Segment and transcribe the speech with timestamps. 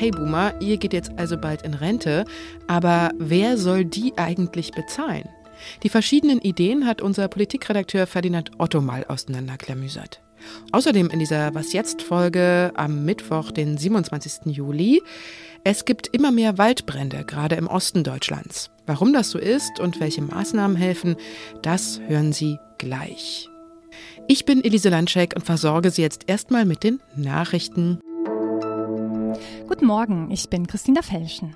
[0.00, 2.24] okay Boomer, ihr geht jetzt also bald in Rente,
[2.68, 5.28] aber wer soll die eigentlich bezahlen?
[5.82, 10.22] Die verschiedenen Ideen hat unser Politikredakteur Ferdinand Otto mal auseinanderklamüsert.
[10.72, 14.56] Außerdem in dieser Was jetzt Folge am Mittwoch, den 27.
[14.56, 15.02] Juli.
[15.64, 18.70] Es gibt immer mehr Waldbrände, gerade im Osten Deutschlands.
[18.86, 21.16] Warum das so ist und welche Maßnahmen helfen,
[21.60, 23.50] das hören Sie gleich.
[24.28, 27.99] Ich bin Elise Landschek und versorge Sie jetzt erstmal mit den Nachrichten.
[29.70, 31.54] Guten Morgen, ich bin Christina Felschen.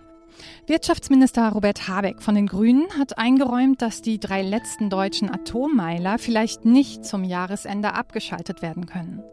[0.69, 6.65] Wirtschaftsminister Robert Habeck von den Grünen hat eingeräumt, dass die drei letzten deutschen Atommeiler vielleicht
[6.65, 9.25] nicht zum Jahresende abgeschaltet werden können.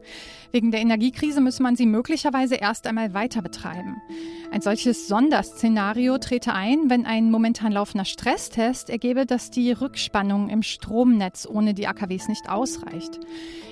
[0.52, 4.02] Wegen der Energiekrise müsse man sie möglicherweise erst einmal weiter betreiben.
[4.50, 10.64] Ein solches Sonderszenario trete ein, wenn ein momentan laufender Stresstest ergebe, dass die Rückspannung im
[10.64, 13.20] Stromnetz ohne die AKWs nicht ausreicht.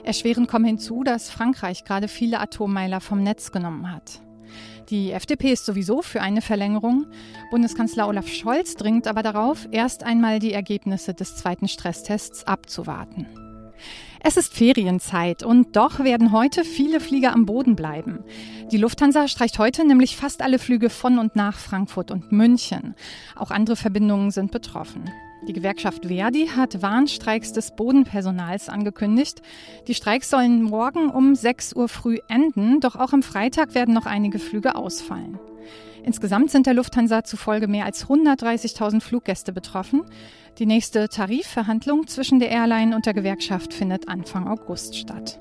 [0.04, 4.22] Erschwerend kommt hinzu, dass Frankreich gerade viele Atommeiler vom Netz genommen hat.
[4.90, 7.06] Die FDP ist sowieso für eine Verlängerung.
[7.52, 13.28] Bundeskanzler Olaf Scholz dringt aber darauf, erst einmal die Ergebnisse des zweiten Stresstests abzuwarten.
[14.22, 18.20] Es ist Ferienzeit und doch werden heute viele Flieger am Boden bleiben.
[18.72, 22.96] Die Lufthansa streicht heute nämlich fast alle Flüge von und nach Frankfurt und München.
[23.36, 25.10] Auch andere Verbindungen sind betroffen.
[25.48, 29.42] Die Gewerkschaft Verdi hat Warnstreiks des Bodenpersonals angekündigt.
[29.88, 34.06] Die Streiks sollen morgen um 6 Uhr früh enden, doch auch am Freitag werden noch
[34.06, 35.40] einige Flüge ausfallen.
[36.04, 40.04] Insgesamt sind der Lufthansa zufolge mehr als 130.000 Fluggäste betroffen.
[40.58, 45.40] Die nächste Tarifverhandlung zwischen der Airline und der Gewerkschaft findet Anfang August statt.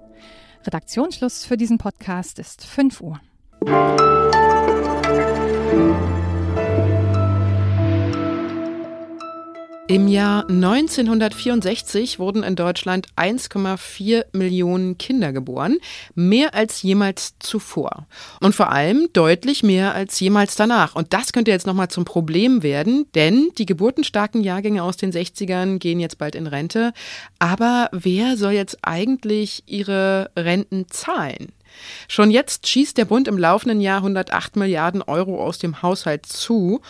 [0.64, 3.20] Redaktionsschluss für diesen Podcast ist 5 Uhr.
[9.91, 15.78] Im Jahr 1964 wurden in Deutschland 1,4 Millionen Kinder geboren,
[16.14, 18.06] mehr als jemals zuvor.
[18.42, 20.95] Und vor allem deutlich mehr als jemals danach.
[20.95, 25.79] Und das könnte jetzt nochmal zum Problem werden, denn die geburtenstarken Jahrgänge aus den 60ern
[25.79, 26.92] gehen jetzt bald in Rente.
[27.39, 31.52] Aber wer soll jetzt eigentlich ihre Renten zahlen?
[32.08, 36.83] Schon jetzt schießt der Bund im laufenden Jahr 108 Milliarden Euro aus dem Haushalt zu.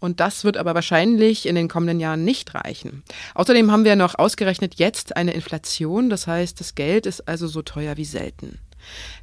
[0.00, 3.02] Und das wird aber wahrscheinlich in den kommenden Jahren nicht reichen.
[3.34, 6.08] Außerdem haben wir noch ausgerechnet jetzt eine Inflation.
[6.10, 8.58] Das heißt, das Geld ist also so teuer wie selten.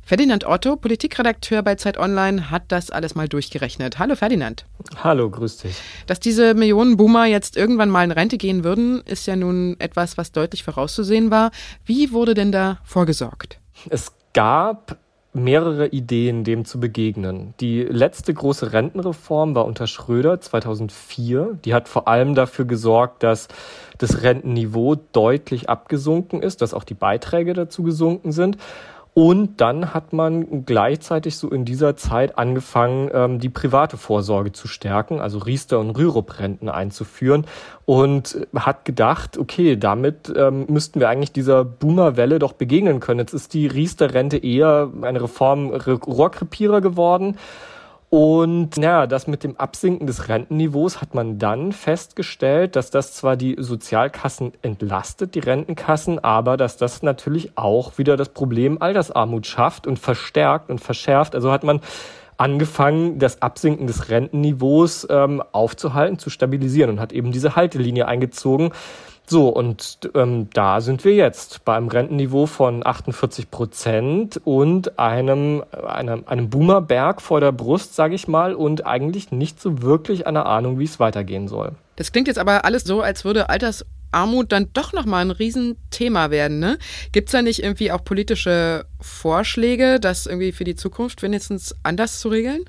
[0.04, 3.98] Ferdinand Otto, Politikredakteur bei Zeit Online, hat das alles mal durchgerechnet.
[4.00, 4.66] Hallo Ferdinand.
[5.04, 5.76] Hallo, grüß dich.
[6.06, 10.18] Dass diese Millionen Boomer jetzt irgendwann mal in Rente gehen würden, ist ja nun etwas,
[10.18, 11.52] was deutlich vorauszusehen war.
[11.86, 13.60] Wie wurde denn da vorgesorgt?
[13.90, 14.98] Es gab
[15.36, 17.54] mehrere Ideen, dem zu begegnen.
[17.60, 21.60] Die letzte große Rentenreform war unter Schröder 2004.
[21.66, 23.50] Die hat vor allem dafür gesorgt, dass
[23.98, 28.58] das Rentenniveau deutlich abgesunken ist, dass auch die Beiträge dazu gesunken sind.
[29.18, 34.68] Und dann hat man gleichzeitig so in dieser Zeit angefangen, ähm, die private Vorsorge zu
[34.68, 37.46] stärken, also Riester- und Rürup-Renten einzuführen
[37.86, 43.22] und hat gedacht, okay, damit ähm, müssten wir eigentlich dieser Boomer-Welle doch begegnen können.
[43.22, 47.38] Jetzt ist die Riester-Rente eher eine Reform Rohrkrepierer geworden.
[48.10, 53.36] Und ja, das mit dem Absinken des Rentenniveaus hat man dann festgestellt, dass das zwar
[53.36, 59.88] die Sozialkassen entlastet, die Rentenkassen, aber dass das natürlich auch wieder das Problem Altersarmut schafft
[59.88, 61.36] und verstärkt und verschärft.
[61.36, 61.82] Also hat man
[62.38, 68.72] angefangen, das Absinken des Rentenniveaus ähm, aufzuhalten, zu stabilisieren und hat eben diese Haltelinie eingezogen,
[69.28, 75.64] so, und ähm, da sind wir jetzt bei einem Rentenniveau von 48 Prozent und einem,
[75.88, 80.46] einem, einem Boomerberg vor der Brust, sage ich mal, und eigentlich nicht so wirklich eine
[80.46, 81.72] Ahnung, wie es weitergehen soll.
[81.96, 86.60] Das klingt jetzt aber alles so, als würde Altersarmut dann doch nochmal ein Riesenthema werden.
[86.60, 86.78] Ne?
[87.12, 92.20] Gibt es da nicht irgendwie auch politische Vorschläge, das irgendwie für die Zukunft wenigstens anders
[92.20, 92.66] zu regeln?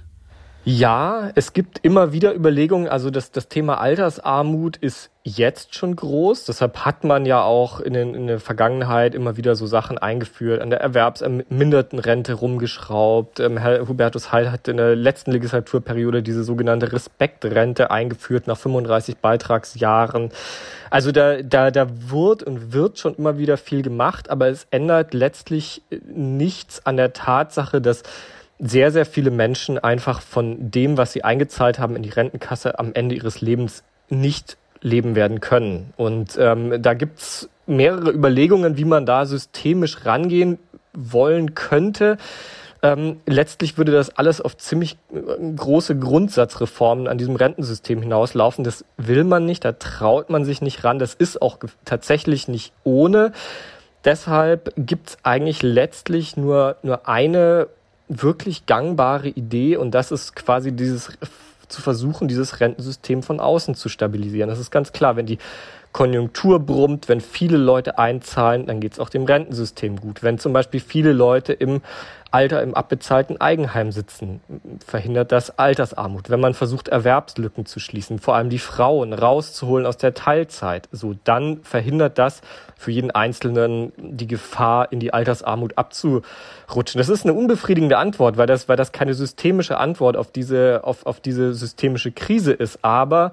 [0.68, 2.88] Ja, es gibt immer wieder Überlegungen.
[2.88, 6.44] Also das, das Thema Altersarmut ist jetzt schon groß.
[6.46, 10.60] Deshalb hat man ja auch in, den, in der Vergangenheit immer wieder so Sachen eingeführt,
[10.60, 13.38] an der erwerbserminderten Rente rumgeschraubt.
[13.38, 19.18] Ähm, Herr Hubertus Heil hat in der letzten Legislaturperiode diese sogenannte Respektrente eingeführt nach 35
[19.18, 20.32] Beitragsjahren.
[20.90, 25.14] Also da, da, da wird und wird schon immer wieder viel gemacht, aber es ändert
[25.14, 28.02] letztlich nichts an der Tatsache, dass
[28.58, 32.92] sehr, sehr viele Menschen einfach von dem, was sie eingezahlt haben in die Rentenkasse, am
[32.94, 35.92] Ende ihres Lebens nicht leben werden können.
[35.96, 40.58] Und ähm, da gibt's mehrere Überlegungen, wie man da systemisch rangehen
[40.92, 42.16] wollen könnte.
[42.82, 48.64] Ähm, letztlich würde das alles auf ziemlich äh, große Grundsatzreformen an diesem Rentensystem hinauslaufen.
[48.64, 50.98] Das will man nicht, da traut man sich nicht ran.
[50.98, 53.32] Das ist auch tatsächlich nicht ohne.
[54.04, 57.66] Deshalb gibt's eigentlich letztlich nur, nur eine
[58.08, 61.10] wirklich gangbare Idee und das ist quasi dieses
[61.68, 64.48] zu versuchen, dieses Rentensystem von außen zu stabilisieren.
[64.48, 65.38] Das ist ganz klar, wenn die
[65.92, 70.22] Konjunktur brummt, wenn viele Leute einzahlen, dann geht es auch dem Rentensystem gut.
[70.22, 71.80] Wenn zum Beispiel viele Leute im
[72.36, 74.42] Alter im abbezahlten Eigenheim sitzen,
[74.86, 76.28] verhindert das Altersarmut.
[76.28, 81.14] Wenn man versucht, Erwerbslücken zu schließen, vor allem die Frauen rauszuholen aus der Teilzeit, so
[81.24, 82.42] dann verhindert das
[82.76, 86.98] für jeden Einzelnen die Gefahr, in die Altersarmut abzurutschen.
[86.98, 91.06] Das ist eine unbefriedigende Antwort, weil das, weil das keine systemische Antwort auf diese, auf,
[91.06, 92.84] auf diese systemische Krise ist.
[92.84, 93.32] Aber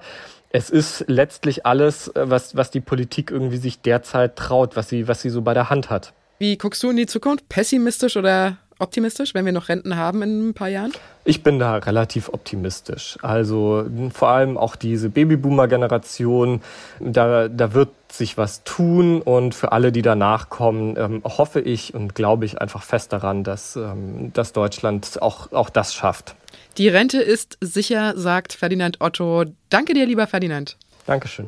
[0.49, 5.09] es ist letztlich alles, äh, was, was die Politik irgendwie sich derzeit traut, was sie,
[5.09, 6.13] was sie so bei der Hand hat.
[6.39, 7.49] Wie guckst du in die Zukunft?
[7.49, 10.91] Pessimistisch oder optimistisch, wenn wir noch Renten haben in ein paar Jahren?
[11.25, 13.17] Ich bin da relativ optimistisch.
[13.21, 16.61] Also vor allem auch diese Babyboomer-Generation,
[16.99, 21.95] da, da wird sich was tun und für alle, die danach kommen, ähm, hoffe ich
[21.95, 26.35] und glaube ich einfach fest daran, dass, ähm, dass Deutschland auch, auch das schafft.
[26.77, 29.45] Die Rente ist sicher, sagt Ferdinand Otto.
[29.69, 30.77] Danke dir, lieber Ferdinand.
[31.05, 31.47] Dankeschön.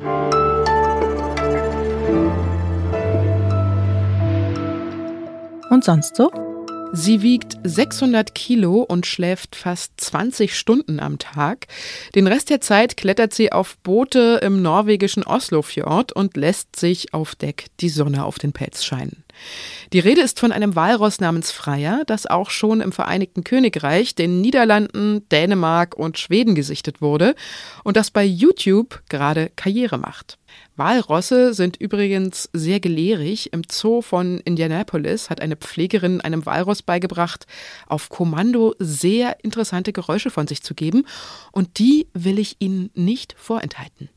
[5.70, 6.45] Und sonst so?
[6.98, 11.68] Sie wiegt 600 Kilo und schläft fast 20 Stunden am Tag.
[12.16, 17.36] Den Rest der Zeit klettert sie auf Boote im norwegischen Oslofjord und lässt sich auf
[17.36, 19.26] Deck die Sonne auf den Pelz scheinen.
[19.92, 24.40] Die Rede ist von einem Walross namens Freier, das auch schon im Vereinigten Königreich, den
[24.40, 27.36] Niederlanden, Dänemark und Schweden gesichtet wurde
[27.84, 30.38] und das bei YouTube gerade Karriere macht.
[30.78, 33.54] Walrosse sind übrigens sehr gelehrig.
[33.54, 37.48] Im Zoo von Indianapolis hat eine Pflegerin einem Walross beigebracht,
[37.88, 41.06] auf Kommando sehr interessante Geräusche von sich zu geben.
[41.52, 44.10] Und die will ich Ihnen nicht vorenthalten.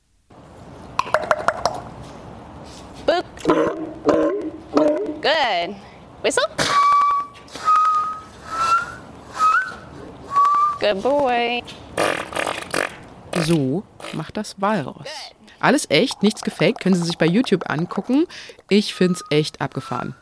[5.20, 5.76] Good.
[6.22, 6.44] Whistle.
[10.80, 11.62] Good boy.
[13.44, 15.06] So macht das Walross.
[15.60, 18.26] Alles echt, nichts gefaked, können Sie sich bei YouTube angucken.
[18.68, 20.14] Ich find's echt abgefahren.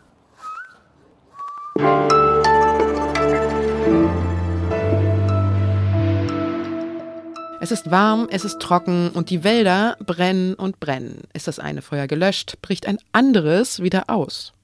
[7.60, 11.22] Es ist warm, es ist trocken und die Wälder brennen und brennen.
[11.32, 14.55] Ist das eine Feuer gelöscht, bricht ein anderes wieder aus.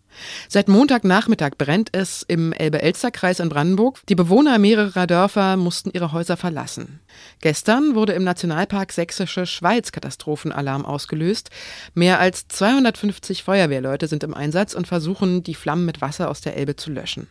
[0.48, 4.00] Seit Montagnachmittag brennt es im Elbe-Elster-Kreis in Brandenburg.
[4.08, 7.00] Die Bewohner mehrerer Dörfer mussten ihre Häuser verlassen.
[7.40, 11.50] Gestern wurde im Nationalpark Sächsische Schweiz Katastrophenalarm ausgelöst.
[11.94, 16.56] Mehr als 250 Feuerwehrleute sind im Einsatz und versuchen, die Flammen mit Wasser aus der
[16.56, 17.28] Elbe zu löschen.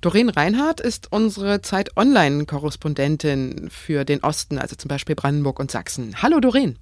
[0.00, 6.20] Doreen Reinhardt ist unsere Zeit Online-Korrespondentin für den Osten, also zum Beispiel Brandenburg und Sachsen.
[6.20, 6.78] Hallo Doreen.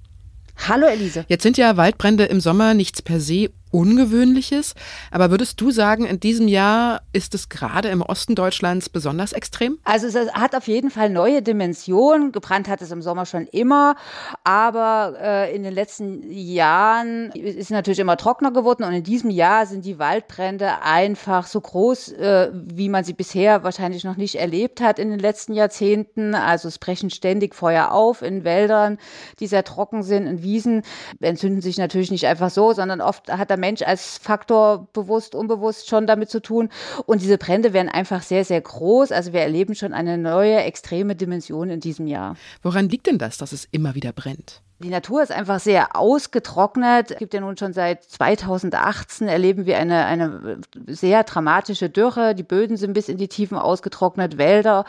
[0.68, 1.24] Hallo Elise.
[1.28, 4.74] Jetzt sind ja Waldbrände im Sommer nichts per se Ungewöhnliches.
[5.10, 9.78] Aber würdest du sagen, in diesem Jahr ist es gerade im Osten Deutschlands besonders extrem?
[9.84, 12.32] Also es hat auf jeden Fall neue Dimensionen.
[12.32, 13.96] Gebrannt hat es im Sommer schon immer,
[14.44, 19.30] aber äh, in den letzten Jahren ist es natürlich immer trockener geworden und in diesem
[19.30, 24.36] Jahr sind die Waldbrände einfach so groß, äh, wie man sie bisher wahrscheinlich noch nicht
[24.36, 26.34] erlebt hat in den letzten Jahrzehnten.
[26.34, 28.98] Also es brechen ständig Feuer auf in Wäldern,
[29.38, 30.82] die sehr trocken sind, in Wiesen
[31.20, 35.88] entzünden sich natürlich nicht einfach so, sondern oft hat der Mensch als Faktor bewusst, unbewusst
[35.88, 36.70] schon damit zu tun.
[37.06, 39.12] Und diese Brände werden einfach sehr, sehr groß.
[39.12, 42.36] Also wir erleben schon eine neue extreme Dimension in diesem Jahr.
[42.62, 44.62] Woran liegt denn das, dass es immer wieder brennt?
[44.82, 47.10] Die Natur ist einfach sehr ausgetrocknet.
[47.10, 52.34] Es gibt ja nun schon seit 2018 erleben wir eine, eine sehr dramatische Dürre.
[52.34, 54.38] Die Böden sind bis in die Tiefen ausgetrocknet.
[54.38, 54.86] Wälder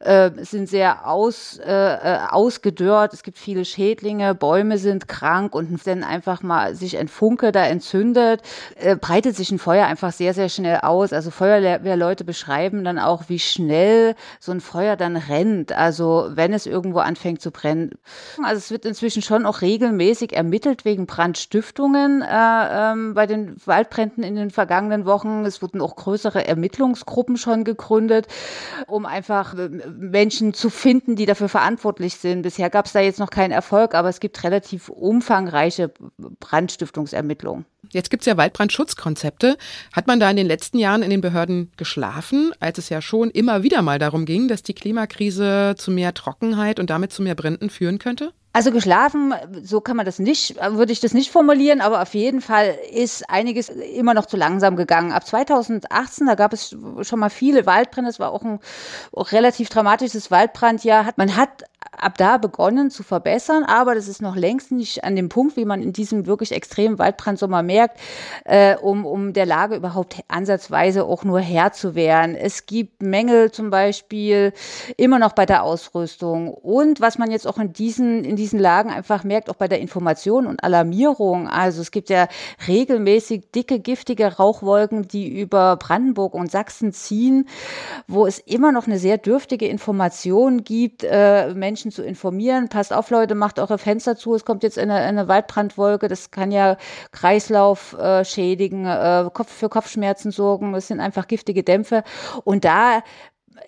[0.00, 3.14] äh, sind sehr aus, äh, äh ausgedörrt.
[3.14, 4.34] Es gibt viele Schädlinge.
[4.34, 8.42] Bäume sind krank und wenn einfach mal sich ein Funke da entzündet,
[8.74, 11.12] äh, breitet sich ein Feuer einfach sehr, sehr schnell aus.
[11.12, 15.70] Also Feuerwehrleute beschreiben dann auch, wie schnell so ein Feuer dann rennt.
[15.70, 17.92] Also wenn es irgendwo anfängt zu brennen.
[18.42, 24.24] Also es wird inzwischen schon auch regelmäßig ermittelt wegen Brandstiftungen äh, ähm, bei den Waldbränden
[24.24, 25.44] in den vergangenen Wochen.
[25.44, 28.26] Es wurden auch größere Ermittlungsgruppen schon gegründet,
[28.86, 32.42] um einfach äh, Menschen zu finden, die dafür verantwortlich sind.
[32.42, 35.92] Bisher gab es da jetzt noch keinen Erfolg, aber es gibt relativ umfangreiche
[36.40, 37.66] Brandstiftungsermittlungen.
[37.90, 39.56] Jetzt gibt es ja Waldbrandschutzkonzepte.
[39.92, 43.30] Hat man da in den letzten Jahren in den Behörden geschlafen, als es ja schon
[43.30, 47.34] immer wieder mal darum ging, dass die Klimakrise zu mehr Trockenheit und damit zu mehr
[47.34, 48.32] Bränden führen könnte?
[48.52, 52.40] Also geschlafen, so kann man das nicht, würde ich das nicht formulieren, aber auf jeden
[52.40, 55.12] Fall ist einiges immer noch zu langsam gegangen.
[55.12, 58.58] Ab 2018, da gab es schon mal viele Waldbrände, es war auch ein
[59.12, 61.12] auch relativ dramatisches Waldbrandjahr.
[61.16, 61.64] Man hat
[62.02, 65.64] ab da begonnen zu verbessern, aber das ist noch längst nicht an dem Punkt, wie
[65.64, 67.98] man in diesem wirklich extremen Waldbrandsommer merkt,
[68.44, 72.34] äh, um, um der Lage überhaupt ansatzweise auch nur Herr zu werden.
[72.34, 74.52] Es gibt Mängel zum Beispiel
[74.96, 78.90] immer noch bei der Ausrüstung und was man jetzt auch in diesen, in diesen Lagen
[78.90, 81.48] einfach merkt, auch bei der Information und Alarmierung.
[81.48, 82.28] Also es gibt ja
[82.66, 87.48] regelmäßig dicke, giftige Rauchwolken, die über Brandenburg und Sachsen ziehen,
[88.06, 92.68] wo es immer noch eine sehr dürftige Information gibt, äh, Menschen zu informieren.
[92.68, 94.34] Passt auf, Leute, macht eure Fenster zu.
[94.34, 96.08] Es kommt jetzt eine, eine Waldbrandwolke.
[96.08, 96.76] Das kann ja
[97.12, 100.72] Kreislauf äh, schädigen, äh, Kopf für Kopfschmerzen sorgen.
[100.72, 102.04] Das sind einfach giftige Dämpfe.
[102.44, 103.02] Und da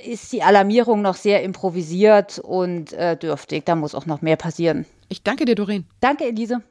[0.04, 3.64] ist die Alarmierung noch sehr improvisiert und äh, dürftig.
[3.66, 4.86] Da muss auch noch mehr passieren.
[5.08, 5.86] Ich danke dir, Doreen.
[6.00, 6.62] Danke, Elise.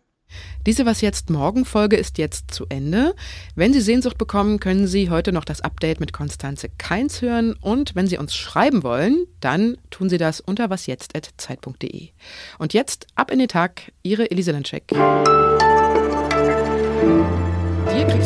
[0.65, 3.15] Diese Was jetzt morgen Folge ist jetzt zu Ende.
[3.55, 7.95] Wenn Sie Sehnsucht bekommen, können Sie heute noch das Update mit Konstanze Keins hören und
[7.95, 12.09] wenn Sie uns schreiben wollen, dann tun Sie das unter wasjetzt@zeit.de.
[12.57, 14.91] Und jetzt ab in den Tag, Ihre Elise Landscheck.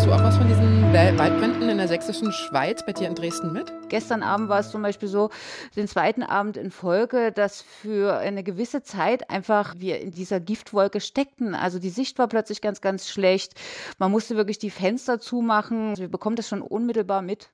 [0.03, 3.53] Kriegst du auch was von diesen Waldbränden in der sächsischen Schweiz bei dir in Dresden
[3.53, 3.71] mit?
[3.87, 5.29] Gestern Abend war es zum Beispiel so,
[5.77, 10.99] den zweiten Abend in Folge, dass für eine gewisse Zeit einfach wir in dieser Giftwolke
[10.99, 11.55] steckten.
[11.55, 13.53] Also die Sicht war plötzlich ganz, ganz schlecht.
[13.97, 15.97] Man musste wirklich die Fenster zumachen.
[15.97, 17.53] Wir bekommen das schon unmittelbar mit.